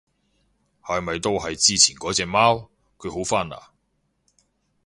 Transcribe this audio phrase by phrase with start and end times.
[0.81, 2.71] 係咪都係之前嗰隻貓？
[2.97, 3.55] 佢好返嘞？